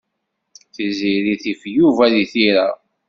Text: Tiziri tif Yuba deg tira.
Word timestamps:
Tiziri 0.73 1.35
tif 1.41 1.61
Yuba 1.77 2.05
deg 2.13 2.27
tira. 2.33 2.67